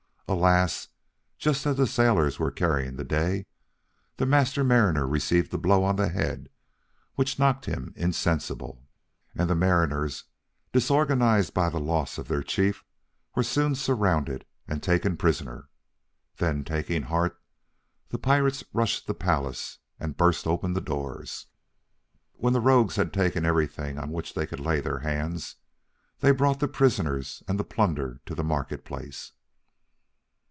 [0.31, 0.87] Alas!
[1.37, 3.47] just as the sailors were carrying the day,
[4.15, 6.47] the Master Mariner received a blow on the head
[7.15, 8.87] which knocked him insensible,
[9.35, 10.23] and the mariners,
[10.71, 12.85] disorganized by the loss of their chief,
[13.35, 15.65] were soon surrounded and taken prisoners.
[16.37, 17.37] Then, taking heart,
[18.07, 21.47] the pirates rushed the palace, and burst open the doors.
[22.35, 25.57] When the rogues had taken everything on which they could lay their hands,
[26.21, 29.33] they brought the prisoners and the plunder to the marketplace.